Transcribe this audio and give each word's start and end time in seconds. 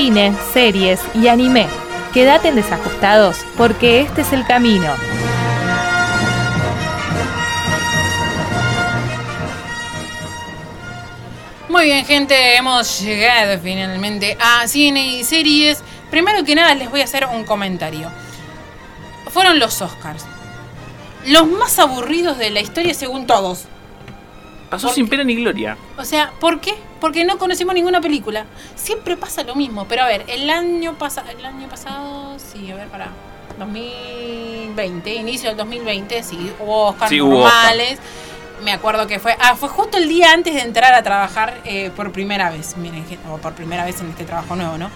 cine, 0.00 0.32
series 0.54 0.98
y 1.12 1.28
anime. 1.28 1.66
Quédate 2.14 2.48
en 2.48 2.54
desajustados 2.54 3.36
porque 3.58 4.00
este 4.00 4.22
es 4.22 4.32
el 4.32 4.46
camino. 4.46 4.90
Muy 11.68 11.84
bien, 11.84 12.06
gente, 12.06 12.56
hemos 12.56 13.02
llegado 13.02 13.60
finalmente 13.62 14.38
a 14.40 14.66
cine 14.66 15.06
y 15.06 15.22
series. 15.22 15.82
Primero 16.10 16.44
que 16.44 16.54
nada, 16.54 16.74
les 16.74 16.90
voy 16.90 17.02
a 17.02 17.04
hacer 17.04 17.26
un 17.26 17.44
comentario. 17.44 18.10
Fueron 19.28 19.58
los 19.58 19.82
Oscars. 19.82 20.24
Los 21.26 21.46
más 21.46 21.78
aburridos 21.78 22.38
de 22.38 22.48
la 22.48 22.62
historia, 22.62 22.94
según 22.94 23.26
todos. 23.26 23.66
Pasó 24.70 24.86
¿Por 24.86 24.94
sin 24.94 25.08
pena 25.08 25.24
ni 25.24 25.34
gloria. 25.34 25.76
O 25.98 26.04
sea, 26.04 26.32
¿por 26.38 26.60
qué? 26.60 26.74
Porque 27.00 27.24
no 27.24 27.38
conocimos 27.38 27.74
ninguna 27.74 28.00
película. 28.00 28.46
Siempre 28.76 29.16
pasa 29.16 29.42
lo 29.42 29.56
mismo. 29.56 29.86
Pero 29.88 30.02
a 30.02 30.06
ver, 30.06 30.24
el 30.28 30.48
año 30.48 30.96
pasado. 30.96 31.28
El 31.30 31.44
año 31.44 31.68
pasado. 31.68 32.38
Sí, 32.38 32.70
a 32.70 32.76
ver, 32.76 32.88
para. 32.88 33.08
2020, 33.58 35.14
inicio 35.14 35.50
del 35.50 35.58
2020, 35.58 36.22
sí, 36.22 36.50
hubo 36.60 36.86
Oscars 36.86 37.10
Sí, 37.10 37.20
hubo 37.20 37.40
normales. 37.40 37.98
Me 38.62 38.72
acuerdo 38.72 39.06
que 39.06 39.18
fue. 39.18 39.36
Ah, 39.40 39.54
fue 39.54 39.68
justo 39.68 39.98
el 39.98 40.08
día 40.08 40.32
antes 40.32 40.54
de 40.54 40.60
entrar 40.60 40.94
a 40.94 41.02
trabajar 41.02 41.60
eh, 41.64 41.90
por 41.94 42.12
primera 42.12 42.50
vez. 42.50 42.76
Miren, 42.76 43.04
o 43.30 43.38
por 43.38 43.54
primera 43.54 43.84
vez 43.84 44.00
en 44.00 44.10
este 44.10 44.24
trabajo 44.24 44.56
nuevo, 44.56 44.78
¿no? 44.78 44.90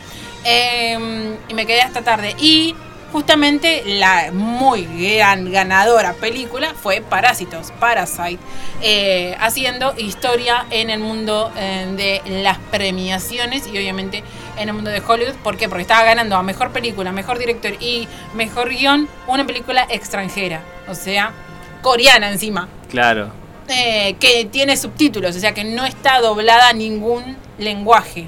Eh, 0.44 1.36
y 1.48 1.54
me 1.54 1.66
quedé 1.66 1.82
hasta 1.82 2.02
tarde. 2.02 2.34
Y 2.38 2.74
justamente 3.14 3.84
la 3.86 4.32
muy 4.32 4.82
gran 4.86 5.52
ganadora 5.52 6.14
película 6.14 6.74
fue 6.74 7.00
Parásitos, 7.00 7.70
Parasite, 7.78 8.40
eh, 8.82 9.36
haciendo 9.38 9.94
historia 9.96 10.66
en 10.70 10.90
el 10.90 10.98
mundo 10.98 11.52
eh, 11.56 12.20
de 12.24 12.42
las 12.42 12.58
premiaciones 12.72 13.68
y 13.68 13.78
obviamente 13.78 14.24
en 14.58 14.68
el 14.68 14.74
mundo 14.74 14.90
de 14.90 15.00
Hollywood. 15.00 15.36
¿Por 15.44 15.56
qué? 15.56 15.68
Porque 15.68 15.82
estaba 15.82 16.02
ganando 16.02 16.34
a 16.34 16.42
mejor 16.42 16.72
película, 16.72 17.12
mejor 17.12 17.38
director 17.38 17.74
y 17.78 18.08
mejor 18.34 18.70
guion 18.70 19.08
una 19.28 19.46
película 19.46 19.86
extranjera, 19.88 20.60
o 20.88 20.94
sea, 20.96 21.30
coreana 21.82 22.32
encima 22.32 22.68
Claro. 22.90 23.30
eh, 23.68 24.16
que 24.18 24.44
tiene 24.46 24.76
subtítulos, 24.76 25.36
o 25.36 25.38
sea 25.38 25.54
que 25.54 25.62
no 25.62 25.86
está 25.86 26.20
doblada 26.20 26.70
a 26.70 26.72
ningún 26.72 27.36
lenguaje. 27.58 28.26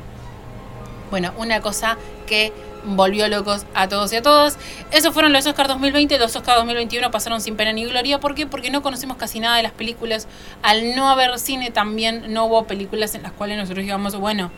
Bueno, 1.11 1.33
una 1.39 1.61
cosa 1.61 1.97
que 2.29 2.53
volvió 2.87 3.29
locos 3.29 3.67
a 3.75 3.89
todos 3.89 4.13
y 4.13 4.17
a 4.17 4.23
todas. 4.23 4.59
Esos 4.91 5.13
fueron 5.13 5.33
los 5.33 5.47
Oscars 5.47 5.69
2020, 5.69 6.19
los 6.19 6.35
Oscars 6.37 6.59
2021 6.59 7.11
pasaron 7.11 7.41
sin 7.41 7.57
pena 7.57 7.73
ni 7.73 7.85
gloria. 7.85 8.21
¿Por 8.21 8.35
qué? 8.35 8.47
Porque 8.47 8.71
no 8.71 8.83
conocemos 8.83 9.17
casi 9.17 9.41
nada 9.41 9.57
de 9.57 9.63
las 9.63 9.73
películas. 9.73 10.29
Al 10.63 10.95
no 10.95 11.09
haber 11.09 11.39
cine 11.39 11.71
también 11.71 12.33
no 12.33 12.47
hubo 12.47 12.65
películas 12.65 13.15
en 13.15 13.23
las 13.23 13.33
cuales 13.33 13.59
nosotros 13.59 13.83
digamos, 13.83 14.17
bueno, 14.17 14.51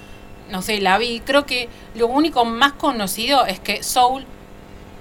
no 0.50 0.62
sé, 0.62 0.80
la 0.80 0.98
vi. 0.98 1.20
Creo 1.20 1.46
que 1.46 1.68
lo 1.94 2.06
único 2.06 2.44
más 2.44 2.72
conocido 2.72 3.46
es 3.46 3.60
que 3.60 3.82
Soul, 3.82 4.24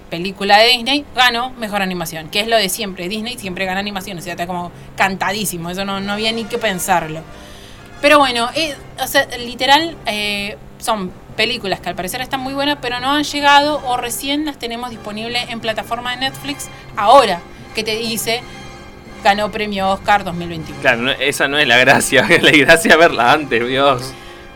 película 0.10 0.58
de 0.58 0.70
Disney, 0.70 1.06
ganó 1.16 1.52
mejor 1.52 1.82
animación, 1.82 2.30
que 2.30 2.40
es 2.40 2.48
lo 2.48 2.58
de 2.58 2.70
siempre. 2.70 3.10
Disney 3.10 3.38
siempre 3.38 3.66
gana 3.66 3.80
animación, 3.80 4.18
o 4.18 4.22
sea, 4.22 4.34
está 4.34 4.48
como 4.48 4.72
cantadísimo, 4.96 5.70
eso 5.70 5.86
no, 5.86 6.00
no 6.00 6.14
había 6.14 6.32
ni 6.32 6.46
que 6.46 6.58
pensarlo. 6.58 7.22
Pero 8.02 8.20
bueno, 8.20 8.50
eh, 8.56 8.76
o 9.02 9.08
sea, 9.08 9.26
literal, 9.38 9.98
eh, 10.06 10.56
son 10.78 11.12
películas 11.38 11.80
que 11.80 11.88
al 11.88 11.96
parecer 11.96 12.20
están 12.20 12.42
muy 12.42 12.54
buenas, 12.54 12.80
pero 12.82 13.00
no 13.00 13.12
han 13.14 13.24
llegado 13.24 13.82
o 13.86 13.96
recién 13.96 14.46
las 14.46 14.60
tenemos 14.60 14.90
disponibles 14.90 15.50
en 15.50 15.62
plataforma 15.62 16.12
de 16.12 16.18
Netflix 16.18 16.68
ahora, 16.98 17.40
que 17.74 17.84
te 17.84 17.96
dice 17.96 18.42
ganó 19.24 19.52
premio 19.52 19.90
Oscar 19.90 20.24
2021. 20.24 20.82
Claro, 20.82 21.12
esa 21.12 21.48
no 21.48 21.58
es 21.58 21.68
la 21.68 21.78
gracia. 21.78 22.28
La 22.42 22.52
gracia 22.52 22.92
es 22.92 22.98
verla 22.98 23.32
antes, 23.32 23.68
Dios. 23.68 24.14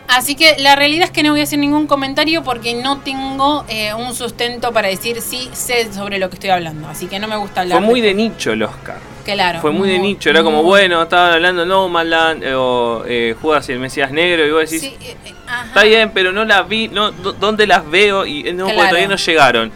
Así 0.08 0.36
que 0.36 0.58
la 0.59 0.76
realidad 0.76 1.06
es 1.06 1.12
que 1.12 1.24
no 1.24 1.32
voy 1.32 1.40
a 1.40 1.44
hacer 1.44 1.58
ningún 1.58 1.88
comentario 1.88 2.44
porque 2.44 2.74
no 2.74 3.00
tengo 3.00 3.64
eh, 3.70 3.94
un 3.94 4.14
sustento 4.14 4.74
para 4.74 4.90
decir 4.90 5.22
sí 5.22 5.50
sé 5.54 5.94
sobre 5.94 6.20
lo 6.20 6.30
que 6.30 6.36
estoy 6.36 6.50
hablando. 6.50 6.90
Así 6.90 7.08
que 7.08 7.18
no 7.18 7.30
me 7.30 7.38
gusta 7.38 7.62
hablar. 7.62 7.80
Fue 7.80 7.88
muy 7.88 8.02
de 8.02 8.14
nicho 8.14 8.52
el 8.52 8.64
Oscar. 8.64 8.97
Claro. 9.24 9.62
Fue 9.62 9.72
muy 9.72 9.88
de 9.88 10.00
nicho. 10.00 10.30
Era 10.30 10.44
como, 10.44 10.64
bueno, 10.64 11.02
estaban 11.03 11.34
hablando 11.34 11.66
No 11.66 11.88
Land 12.03 12.44
o 12.56 13.03
eh, 13.08 13.36
Judas 13.41 13.70
y 13.70 13.74
el 13.74 13.80
Mesías 13.80 14.12
Negro. 14.12 14.46
Y 14.46 14.52
vos 14.52 14.70
decís, 14.70 14.81
Sí, 14.81 14.97
eh, 15.02 15.16
eh. 15.25 15.34
Está 15.72 15.84
bien, 15.84 16.12
pero 16.14 16.32
no 16.32 16.46
las 16.46 16.68
vi. 16.68 16.88
No, 16.88 17.12
¿Dónde 17.12 17.66
las 17.68 17.90
veo? 17.90 18.26
Y 18.26 18.44
no, 18.54 18.66
porque 18.66 18.74
Claro. 18.76 18.90
todavía 18.90 19.08
no 19.08 19.16
llegaron. 19.16 19.72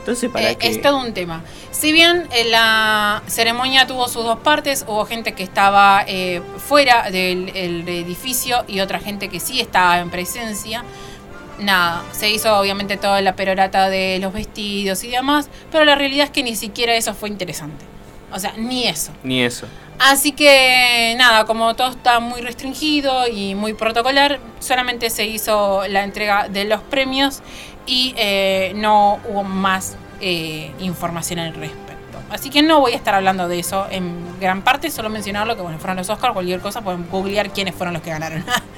Entonces, 0.00 0.30
¿para 0.30 0.50
Eh, 0.50 0.56
qué? 0.56 0.68
es 0.68 0.82
todo 0.82 0.98
un 0.98 1.12
tema. 1.14 1.42
Si 1.70 1.90
bien 1.92 2.28
eh, 2.30 2.44
la 2.50 3.22
ceremonia 3.26 3.86
tuvo 3.86 4.06
sus 4.08 4.22
dos 4.24 4.38
partes, 4.40 4.84
hubo 4.86 5.04
gente 5.06 5.32
que 5.32 5.42
estaba 5.42 6.04
eh, 6.06 6.40
fuera 6.58 7.10
del 7.10 7.50
el 7.54 7.88
edificio 7.88 8.64
y 8.68 8.80
otra 8.80 9.00
gente 9.00 9.28
que 9.28 9.40
sí 9.40 9.60
estaba 9.60 9.98
en 9.98 10.10
presencia. 10.10 10.84
Nada, 11.58 12.02
se 12.12 12.30
hizo 12.30 12.56
obviamente 12.58 12.96
toda 12.96 13.20
la 13.22 13.34
perorata 13.36 13.88
de 13.88 14.18
los 14.20 14.32
vestidos 14.32 15.02
y 15.04 15.08
demás, 15.10 15.48
pero 15.72 15.84
la 15.84 15.94
realidad 15.94 16.24
es 16.26 16.30
que 16.30 16.42
ni 16.42 16.54
siquiera 16.56 16.94
eso 16.96 17.14
fue 17.14 17.28
interesante. 17.28 17.84
O 18.34 18.38
sea, 18.38 18.52
ni 18.56 18.86
eso. 18.86 19.12
Ni 19.22 19.42
eso. 19.42 19.66
Así 19.98 20.32
que 20.32 21.14
nada, 21.16 21.44
como 21.44 21.74
todo 21.76 21.90
está 21.90 22.18
muy 22.18 22.40
restringido 22.40 23.28
y 23.28 23.54
muy 23.54 23.74
protocolar, 23.74 24.40
solamente 24.58 25.08
se 25.08 25.24
hizo 25.24 25.86
la 25.86 26.02
entrega 26.02 26.48
de 26.48 26.64
los 26.64 26.80
premios 26.82 27.42
y 27.86 28.12
eh, 28.16 28.72
no 28.74 29.20
hubo 29.28 29.44
más 29.44 29.96
eh, 30.20 30.72
información 30.80 31.38
al 31.38 31.54
respecto. 31.54 31.84
Así 32.30 32.50
que 32.50 32.62
no 32.62 32.80
voy 32.80 32.92
a 32.92 32.96
estar 32.96 33.14
hablando 33.14 33.46
de 33.46 33.60
eso 33.60 33.86
en 33.90 34.16
gran 34.40 34.62
parte, 34.62 34.90
solo 34.90 35.08
mencionarlo 35.10 35.54
que 35.54 35.62
bueno, 35.62 35.78
fueron 35.78 35.96
los 35.96 36.10
Oscars, 36.10 36.32
cualquier 36.32 36.58
cosa, 36.58 36.82
pueden 36.82 37.08
googlear 37.08 37.50
quiénes 37.50 37.74
fueron 37.74 37.94
los 37.94 38.02
que 38.02 38.10
ganaron. 38.10 38.44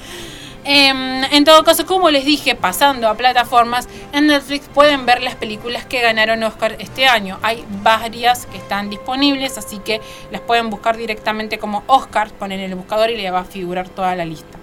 Em, 0.69 1.23
en 1.23 1.45
todo 1.45 1.63
caso, 1.63 1.87
como 1.87 2.11
les 2.11 2.25
dije, 2.25 2.57
pasando 2.57 3.09
a 3.09 3.15
plataformas, 3.15 3.89
en 4.13 4.27
Netflix 4.27 4.67
pueden 4.75 5.07
ver 5.07 5.23
las 5.23 5.37
películas 5.37 5.87
que 5.87 6.01
ganaron 6.01 6.43
Oscar 6.43 6.75
este 6.81 7.07
año. 7.07 7.39
Hay 7.43 7.65
varias 7.85 8.47
que 8.47 8.57
están 8.57 8.91
disponibles, 8.91 9.59
así 9.59 9.79
que 9.79 10.01
las 10.33 10.41
pueden 10.41 10.69
buscar 10.69 10.97
directamente 10.97 11.59
como 11.59 11.85
Oscar, 11.87 12.33
ponen 12.33 12.59
en 12.59 12.73
el 12.73 12.77
buscador 12.77 13.11
y 13.11 13.17
le 13.17 13.31
va 13.31 13.41
a 13.41 13.45
figurar 13.45 13.89
toda 13.89 14.17
la 14.17 14.25
lista. 14.25 14.59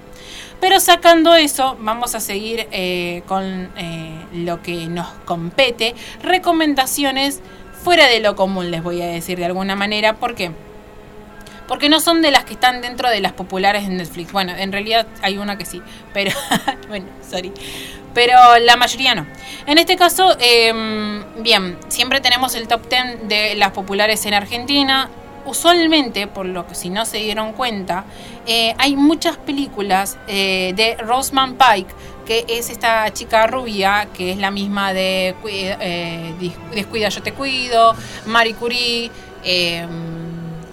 Pero 0.60 0.82
sacando 0.82 1.36
eso, 1.36 1.78
vamos 1.80 2.16
a 2.16 2.20
seguir 2.20 2.68
eh, 2.72 3.24
con 3.26 3.72
eh, 3.78 4.26
lo 4.34 4.62
que 4.62 4.88
nos 4.88 5.08
compete. 5.24 5.96
Recomendaciones 6.22 7.40
fuera 7.82 8.08
de 8.08 8.20
lo 8.20 8.36
común, 8.36 8.72
les 8.72 8.84
voy 8.84 9.02
a 9.02 9.08
decir 9.08 9.38
de 9.38 9.46
alguna 9.46 9.78
manera. 9.78 10.16
¿Por 10.16 10.36
qué? 10.36 10.52
No 11.90 12.00
son 12.00 12.22
de 12.22 12.32
las 12.32 12.46
que 12.46 12.54
están 12.54 12.82
dentro 12.82 13.10
de 13.10 13.20
las 13.20 13.34
populares 13.34 13.84
en 13.86 13.98
Netflix. 13.98 14.32
Bueno, 14.32 14.54
en 14.56 14.72
realidad 14.72 15.08
hay 15.22 15.38
una 15.38 15.58
que 15.58 15.66
sí, 15.66 15.82
pero 16.14 16.32
bueno, 16.88 17.08
sorry. 17.30 17.52
Pero 18.14 18.38
la 18.60 18.78
mayoría 18.78 19.16
no. 19.16 19.26
En 19.66 19.78
este 19.78 19.96
caso, 19.96 20.38
eh, 20.40 20.72
bien, 21.40 21.78
siempre 21.88 22.22
tenemos 22.22 22.54
el 22.56 22.68
top 22.68 22.88
10 22.88 23.28
de 23.28 23.56
las 23.56 23.72
populares 23.72 24.26
en 24.26 24.36
Argentina. 24.36 25.10
Usualmente, 25.46 26.28
por 26.28 26.46
lo 26.46 26.68
que 26.68 26.76
si 26.76 26.90
no 26.90 27.06
se 27.06 27.18
dieron 27.18 27.54
cuenta, 27.54 28.06
eh, 28.46 28.76
hay 28.78 28.96
muchas 28.96 29.36
películas 29.38 30.18
eh, 30.28 30.74
de 30.76 30.96
Rosamund 30.98 31.58
Pike, 31.58 31.94
que 32.26 32.46
es 32.48 32.70
esta 32.70 33.12
chica 33.14 33.48
rubia, 33.48 34.08
que 34.14 34.32
es 34.32 34.38
la 34.38 34.52
misma 34.52 34.94
de 34.94 35.36
eh, 35.46 36.34
Descuida, 36.74 37.10
yo 37.10 37.22
te 37.22 37.34
cuido, 37.34 37.96
Marie 38.26 38.56
Curie, 38.56 39.12
eh, 39.44 39.86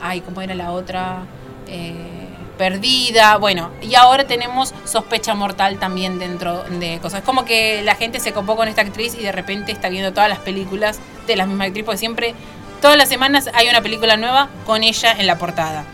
ay, 0.02 0.20
¿cómo 0.20 0.40
era 0.42 0.54
la 0.54 0.72
otra? 0.72 1.24
Eh, 1.66 2.20
perdida, 2.60 3.38
bueno, 3.38 3.70
y 3.80 3.94
ahora 3.94 4.26
tenemos 4.26 4.74
sospecha 4.84 5.32
mortal 5.34 5.78
también 5.78 6.18
dentro 6.18 6.62
de 6.64 6.98
cosas. 7.00 7.20
Es 7.20 7.24
como 7.24 7.46
que 7.46 7.80
la 7.82 7.94
gente 7.94 8.20
se 8.20 8.32
copó 8.32 8.54
con 8.54 8.68
esta 8.68 8.82
actriz 8.82 9.14
y 9.18 9.22
de 9.22 9.32
repente 9.32 9.72
está 9.72 9.88
viendo 9.88 10.12
todas 10.12 10.28
las 10.28 10.40
películas 10.40 11.00
de 11.26 11.36
la 11.36 11.46
misma 11.46 11.64
actriz, 11.64 11.86
porque 11.86 11.96
siempre, 11.96 12.34
todas 12.82 12.98
las 12.98 13.08
semanas 13.08 13.48
hay 13.54 13.70
una 13.70 13.80
película 13.80 14.18
nueva 14.18 14.50
con 14.66 14.82
ella 14.82 15.12
en 15.18 15.26
la 15.26 15.38
portada. 15.38 15.84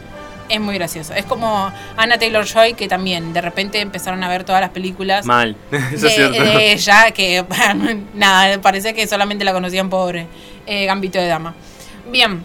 Es 0.48 0.58
muy 0.58 0.74
gracioso. 0.74 1.14
Es 1.14 1.24
como 1.24 1.70
Anna 1.96 2.18
Taylor 2.18 2.44
Joy, 2.44 2.74
que 2.74 2.88
también 2.88 3.32
de 3.32 3.42
repente 3.42 3.80
empezaron 3.80 4.24
a 4.24 4.28
ver 4.28 4.42
todas 4.42 4.60
las 4.60 4.70
películas 4.70 5.24
Mal. 5.24 5.54
Eso 5.70 6.06
de, 6.06 6.08
es 6.08 6.14
cierto. 6.16 6.42
de 6.42 6.72
ella, 6.72 7.10
que 7.12 7.44
nada, 8.14 8.60
parece 8.60 8.92
que 8.92 9.06
solamente 9.06 9.44
la 9.44 9.52
conocían 9.52 9.88
por 9.88 10.16
eh, 10.16 10.84
Gambito 10.86 11.20
de 11.20 11.28
Dama. 11.28 11.54
Bien, 12.10 12.42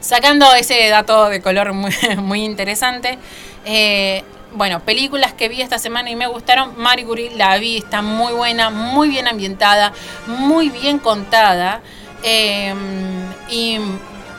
sacando 0.00 0.52
ese 0.54 0.88
dato 0.88 1.28
de 1.28 1.40
color 1.40 1.72
muy, 2.18 2.44
interesante, 2.44 3.18
eh, 3.64 4.24
bueno, 4.52 4.80
películas 4.80 5.34
que 5.34 5.48
vi 5.48 5.60
esta 5.60 5.78
semana 5.78 6.10
y 6.10 6.16
me 6.16 6.26
gustaron, 6.26 6.72
Marie 6.76 7.04
Curie 7.04 7.30
la 7.36 7.58
vi, 7.58 7.76
está 7.78 8.00
muy 8.02 8.32
buena, 8.32 8.70
muy 8.70 9.08
bien 9.08 9.28
ambientada, 9.28 9.92
muy 10.26 10.70
bien 10.70 10.98
contada. 10.98 11.82
eh, 12.22 12.74
y 13.50 13.78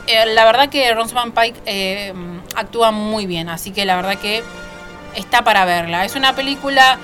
eh, 0.06 0.26
la 0.34 0.44
verdad 0.44 0.68
que 0.68 0.92
Rosamund 0.92 1.32
Pike 1.32 2.12
actúa 2.56 2.90
muy 2.90 3.26
bien, 3.26 3.48
así 3.48 3.70
que 3.70 3.84
la 3.84 3.96
verdad 3.96 4.18
que 4.18 4.42
está 5.14 5.42
para 5.42 5.64
verla. 5.64 6.04
Es 6.04 6.16
una 6.16 6.34
película 6.34 6.98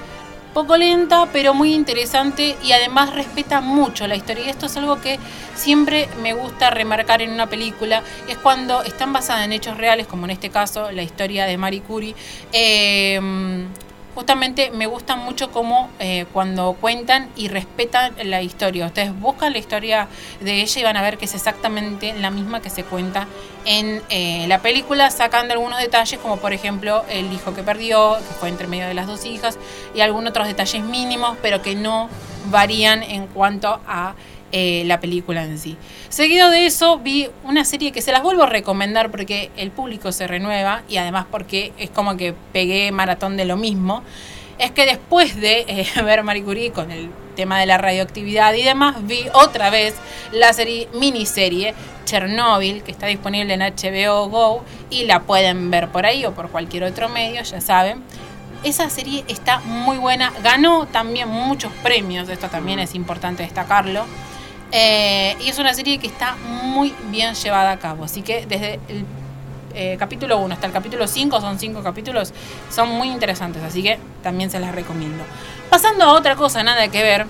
poco 0.56 0.78
lenta, 0.78 1.28
pero 1.34 1.52
muy 1.52 1.74
interesante 1.74 2.56
y 2.64 2.72
además 2.72 3.14
respeta 3.14 3.60
mucho 3.60 4.06
la 4.06 4.16
historia. 4.16 4.46
Y 4.46 4.48
esto 4.48 4.64
es 4.64 4.76
algo 4.78 5.02
que 5.02 5.18
siempre 5.54 6.08
me 6.22 6.32
gusta 6.32 6.70
remarcar 6.70 7.20
en 7.20 7.30
una 7.30 7.46
película. 7.46 8.02
Es 8.26 8.38
cuando 8.38 8.82
están 8.82 9.12
basadas 9.12 9.44
en 9.44 9.52
hechos 9.52 9.76
reales, 9.76 10.06
como 10.06 10.24
en 10.24 10.30
este 10.30 10.48
caso 10.48 10.90
la 10.92 11.02
historia 11.02 11.44
de 11.44 11.58
Marie 11.58 11.82
Curie. 11.82 12.14
eh, 12.52 13.20
justamente 14.16 14.70
me 14.70 14.86
gusta 14.86 15.14
mucho 15.14 15.52
cómo 15.52 15.90
eh, 15.98 16.24
cuando 16.32 16.72
cuentan 16.80 17.28
y 17.36 17.48
respetan 17.48 18.14
la 18.24 18.40
historia. 18.40 18.86
Ustedes 18.86 19.12
buscan 19.20 19.52
la 19.52 19.58
historia 19.58 20.08
de 20.40 20.62
ella 20.62 20.80
y 20.80 20.84
van 20.84 20.96
a 20.96 21.02
ver 21.02 21.18
que 21.18 21.26
es 21.26 21.34
exactamente 21.34 22.14
la 22.14 22.30
misma 22.30 22.62
que 22.62 22.70
se 22.70 22.82
cuenta 22.82 23.26
en 23.66 24.02
eh, 24.08 24.46
la 24.48 24.62
película, 24.62 25.10
sacando 25.10 25.52
algunos 25.52 25.78
detalles 25.78 26.18
como 26.18 26.38
por 26.38 26.54
ejemplo 26.54 27.04
el 27.10 27.30
hijo 27.30 27.54
que 27.54 27.62
perdió, 27.62 28.16
que 28.16 28.34
fue 28.40 28.48
entre 28.48 28.66
medio 28.68 28.86
de 28.86 28.94
las 28.94 29.06
dos 29.06 29.26
hijas, 29.26 29.58
y 29.94 30.00
algunos 30.00 30.30
otros 30.30 30.46
detalles 30.46 30.82
mínimos, 30.82 31.36
pero 31.42 31.60
que 31.60 31.74
no 31.74 32.08
varían 32.46 33.02
en 33.02 33.26
cuanto 33.26 33.80
a 33.86 34.14
eh, 34.52 34.84
la 34.86 35.00
película 35.00 35.44
en 35.44 35.58
sí. 35.58 35.76
Seguido 36.08 36.50
de 36.50 36.66
eso 36.66 36.98
vi 36.98 37.28
una 37.44 37.64
serie 37.64 37.92
que 37.92 38.00
se 38.00 38.12
las 38.12 38.22
vuelvo 38.22 38.44
a 38.44 38.46
recomendar 38.46 39.10
porque 39.10 39.50
el 39.56 39.70
público 39.70 40.12
se 40.12 40.26
renueva 40.26 40.82
y 40.88 40.98
además 40.98 41.26
porque 41.30 41.72
es 41.78 41.90
como 41.90 42.16
que 42.16 42.34
pegué 42.52 42.92
maratón 42.92 43.36
de 43.36 43.44
lo 43.44 43.56
mismo. 43.56 44.02
Es 44.58 44.70
que 44.70 44.86
después 44.86 45.36
de 45.36 45.64
eh, 45.68 45.86
ver 46.04 46.22
Marie 46.22 46.44
Curie 46.44 46.70
con 46.70 46.90
el 46.90 47.10
tema 47.34 47.60
de 47.60 47.66
la 47.66 47.76
radioactividad 47.76 48.54
y 48.54 48.62
demás, 48.62 48.96
vi 49.06 49.26
otra 49.34 49.70
vez 49.70 49.94
la 50.32 50.52
serie 50.52 50.88
miniserie 50.94 51.74
Chernobyl, 52.06 52.82
que 52.82 52.92
está 52.92 53.06
disponible 53.06 53.52
en 53.54 53.60
HBO 53.60 54.28
Go 54.28 54.64
y 54.88 55.04
la 55.04 55.20
pueden 55.22 55.70
ver 55.70 55.88
por 55.88 56.06
ahí 56.06 56.24
o 56.24 56.32
por 56.32 56.48
cualquier 56.50 56.84
otro 56.84 57.08
medio, 57.08 57.42
ya 57.42 57.60
saben. 57.60 58.02
Esa 58.62 58.88
serie 58.88 59.24
está 59.28 59.58
muy 59.60 59.98
buena, 59.98 60.32
ganó 60.42 60.86
también 60.86 61.28
muchos 61.28 61.70
premios, 61.82 62.28
esto 62.28 62.48
también 62.48 62.78
es 62.78 62.94
importante 62.94 63.42
destacarlo. 63.42 64.06
Eh, 64.72 65.36
y 65.40 65.48
es 65.48 65.58
una 65.58 65.74
serie 65.74 65.98
que 65.98 66.06
está 66.06 66.36
muy 66.36 66.94
bien 67.10 67.34
llevada 67.34 67.72
a 67.72 67.78
cabo. 67.78 68.04
Así 68.04 68.22
que 68.22 68.46
desde 68.46 68.74
el 68.88 69.04
eh, 69.74 69.96
capítulo 69.98 70.38
1 70.38 70.54
hasta 70.54 70.66
el 70.66 70.72
capítulo 70.72 71.06
5, 71.06 71.40
son 71.40 71.58
5 71.58 71.82
capítulos, 71.82 72.32
son 72.70 72.90
muy 72.90 73.08
interesantes. 73.08 73.62
Así 73.62 73.82
que 73.82 73.98
también 74.22 74.50
se 74.50 74.58
las 74.58 74.74
recomiendo. 74.74 75.24
Pasando 75.70 76.04
a 76.04 76.12
otra 76.12 76.36
cosa, 76.36 76.62
nada 76.62 76.88
que 76.88 77.02
ver. 77.02 77.26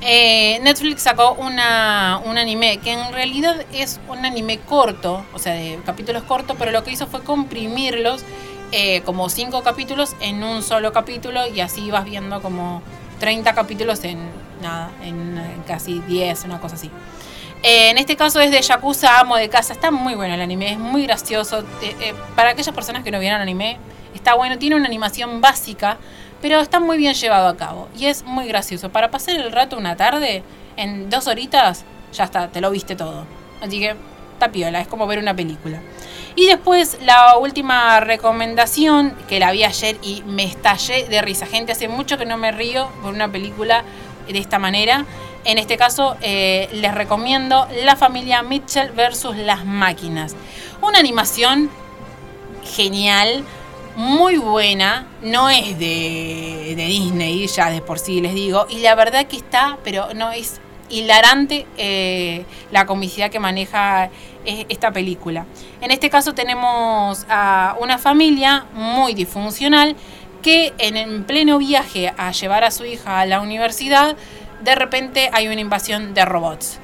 Eh, 0.00 0.60
Netflix 0.62 1.02
sacó 1.02 1.32
una, 1.32 2.20
un 2.24 2.38
anime 2.38 2.78
que 2.78 2.92
en 2.92 3.12
realidad 3.12 3.56
es 3.72 3.98
un 4.08 4.24
anime 4.24 4.58
corto, 4.58 5.24
o 5.34 5.40
sea, 5.40 5.54
de 5.54 5.80
capítulos 5.84 6.22
cortos, 6.22 6.56
pero 6.56 6.70
lo 6.70 6.84
que 6.84 6.92
hizo 6.92 7.08
fue 7.08 7.22
comprimirlos 7.24 8.24
como 9.06 9.30
5 9.30 9.62
capítulos 9.62 10.14
en 10.20 10.44
un 10.44 10.62
solo 10.62 10.92
capítulo 10.92 11.46
y 11.48 11.60
así 11.60 11.90
vas 11.90 12.04
viendo 12.04 12.42
como 12.42 12.82
30 13.18 13.54
capítulos 13.54 14.04
en 14.04 14.18
nada, 14.60 14.90
en, 15.02 15.40
casi 15.66 16.00
10, 16.00 16.44
una 16.44 16.60
cosa 16.60 16.76
así. 16.76 16.90
Eh, 17.62 17.90
en 17.90 17.98
este 17.98 18.16
caso 18.16 18.40
es 18.40 18.50
de 18.50 18.60
Yakuza 18.60 19.18
Amo 19.18 19.36
de 19.36 19.48
Casa. 19.48 19.72
Está 19.72 19.90
muy 19.90 20.14
bueno 20.14 20.34
el 20.34 20.40
anime, 20.40 20.72
es 20.72 20.78
muy 20.78 21.04
gracioso. 21.04 21.60
Eh, 21.82 21.96
eh, 22.00 22.14
para 22.36 22.50
aquellas 22.50 22.74
personas 22.74 23.02
que 23.02 23.10
no 23.10 23.18
vieron 23.18 23.40
anime, 23.40 23.78
está 24.14 24.34
bueno. 24.34 24.58
Tiene 24.58 24.76
una 24.76 24.86
animación 24.86 25.40
básica, 25.40 25.98
pero 26.40 26.60
está 26.60 26.80
muy 26.80 26.98
bien 26.98 27.14
llevado 27.14 27.48
a 27.48 27.56
cabo. 27.56 27.88
Y 27.96 28.06
es 28.06 28.24
muy 28.24 28.46
gracioso. 28.46 28.90
Para 28.90 29.10
pasar 29.10 29.36
el 29.36 29.50
rato 29.50 29.76
una 29.76 29.96
tarde, 29.96 30.42
en 30.76 31.10
dos 31.10 31.26
horitas, 31.26 31.84
ya 32.12 32.24
está, 32.24 32.48
te 32.48 32.60
lo 32.60 32.70
viste 32.70 32.94
todo. 32.94 33.24
Así 33.60 33.80
que 33.80 33.96
está 34.34 34.50
piola, 34.52 34.80
es 34.80 34.86
como 34.86 35.06
ver 35.06 35.18
una 35.18 35.34
película. 35.34 35.80
Y 36.36 36.46
después 36.46 36.98
la 37.02 37.36
última 37.36 37.98
recomendación, 37.98 39.16
que 39.28 39.40
la 39.40 39.50
vi 39.50 39.64
ayer 39.64 39.96
y 40.02 40.22
me 40.24 40.44
estallé 40.44 41.08
de 41.08 41.20
risa. 41.20 41.46
Gente, 41.46 41.72
hace 41.72 41.88
mucho 41.88 42.16
que 42.16 42.26
no 42.26 42.36
me 42.36 42.52
río 42.52 42.88
por 43.02 43.12
una 43.12 43.32
película 43.32 43.82
de 44.32 44.38
esta 44.38 44.58
manera. 44.58 45.04
En 45.44 45.58
este 45.58 45.76
caso 45.76 46.16
eh, 46.20 46.68
les 46.72 46.94
recomiendo 46.94 47.66
La 47.84 47.96
familia 47.96 48.42
Mitchell 48.42 48.92
versus 48.92 49.36
las 49.36 49.64
máquinas. 49.64 50.36
Una 50.82 50.98
animación 50.98 51.70
genial, 52.64 53.44
muy 53.96 54.36
buena, 54.36 55.06
no 55.22 55.48
es 55.48 55.78
de, 55.78 56.74
Disney, 56.76 57.46
ya 57.48 57.70
de 57.70 57.80
por 57.80 57.98
sí 57.98 58.20
les 58.20 58.34
digo, 58.34 58.66
y 58.68 58.78
la 58.78 58.94
verdad 58.94 59.26
que 59.26 59.36
está, 59.36 59.78
pero 59.82 60.14
no 60.14 60.30
es 60.30 60.60
hilarante 60.88 61.66
eh, 61.76 62.44
la 62.70 62.86
comicidad 62.86 63.30
que 63.30 63.40
maneja 63.40 64.10
eh, 64.44 64.66
esta 64.68 64.92
película. 64.92 65.46
En 65.80 65.90
este 65.90 66.10
caso 66.10 66.32
tenemos 66.32 67.26
a 67.28 67.76
una 67.80 67.98
familia 67.98 68.66
muy 68.72 69.14
disfuncional 69.14 69.96
que 70.42 70.72
en, 70.78 71.24
pleno 71.24 71.58
viaje 71.58 72.12
a 72.16 72.32
llevar 72.32 72.64
a 72.64 72.70
su 72.70 72.84
hija 72.84 73.20
a 73.20 73.26
la 73.26 73.40
universidad, 73.40 74.16
de 74.62 74.74
repente 74.74 75.30
hay 75.32 75.48
una 75.48 75.60
invasión 75.60 76.14
de 76.14 76.24
robots. 76.24 76.78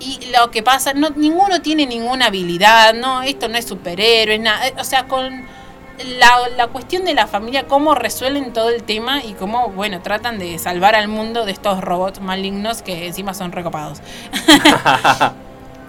Y 0.00 0.20
lo 0.36 0.50
que 0.50 0.62
pasa, 0.62 0.94
no, 0.94 1.10
ninguno 1.10 1.60
tiene 1.60 1.86
ninguna 1.86 2.26
habilidad, 2.26 2.94
no, 2.94 3.22
esto 3.22 3.48
no 3.48 3.58
es 3.58 3.66
superhéroe, 3.66 4.38
nada. 4.38 4.70
O 4.78 4.84
sea, 4.84 5.08
con 5.08 5.44
la, 6.04 6.48
la, 6.56 6.68
cuestión 6.68 7.04
de 7.04 7.14
la 7.14 7.26
familia, 7.26 7.66
cómo 7.66 7.94
resuelven 7.96 8.52
todo 8.52 8.70
el 8.70 8.84
tema 8.84 9.24
y 9.24 9.32
cómo, 9.32 9.70
bueno, 9.70 10.00
tratan 10.00 10.38
de 10.38 10.58
salvar 10.58 10.94
al 10.94 11.08
mundo 11.08 11.44
de 11.44 11.52
estos 11.52 11.80
robots 11.80 12.20
malignos 12.20 12.82
que 12.82 13.08
encima 13.08 13.34
son 13.34 13.50
recopados. 13.50 13.98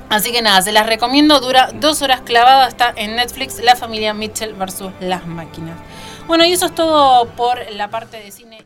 Así 0.10 0.32
que 0.32 0.42
nada, 0.42 0.60
se 0.64 0.72
las 0.72 0.88
recomiendo, 0.88 1.40
dura 1.40 1.70
dos 1.72 2.02
horas 2.02 2.22
clavada, 2.22 2.68
está 2.68 2.92
en 2.96 3.16
Netflix, 3.16 3.60
La 3.60 3.76
familia 3.76 4.16
Mitchell 4.16 4.56
versus 4.56 4.92
las 5.00 5.28
máquinas. 5.28 5.78
Bueno, 6.30 6.46
y 6.46 6.52
eso 6.52 6.68
es 6.68 6.76
todo 6.76 7.28
por 7.30 7.72
la 7.72 7.90
parte 7.90 8.18
de 8.18 8.30
cine. 8.30 8.64